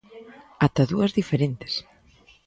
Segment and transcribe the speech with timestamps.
[0.65, 1.73] Ata dúas diferentes.